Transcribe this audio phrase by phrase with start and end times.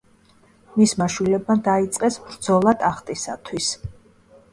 [0.77, 3.69] მისმა შვილებმა დაიწყეს ბრძოლა ტახტისათვის.